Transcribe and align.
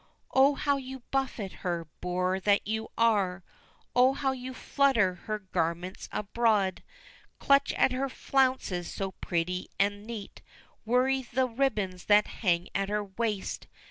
Oh, 0.33 0.55
how 0.55 0.77
you 0.77 1.03
buffet 1.11 1.51
her, 1.61 1.85
boor 1.99 2.39
that 2.39 2.65
you 2.65 2.87
are! 2.97 3.43
Oh, 3.95 4.13
how 4.13 4.31
you 4.31 4.51
flutter 4.51 5.13
her 5.27 5.37
garments 5.37 6.09
abroad! 6.11 6.81
Clutch 7.37 7.71
at 7.73 7.91
her 7.91 8.09
flounces, 8.09 8.91
so 8.91 9.11
pretty 9.11 9.69
and 9.79 10.03
neat! 10.07 10.41
Worry 10.85 11.21
the 11.31 11.45
ribbons 11.47 12.05
that 12.05 12.25
hang 12.41 12.69
at 12.73 12.89
her 12.89 13.03
waist! 13.03 13.67